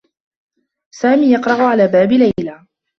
سامي 0.95 1.31
يقرع 1.33 1.67
على 1.69 1.87
باب 1.87 2.11
ليلى. 2.11 2.65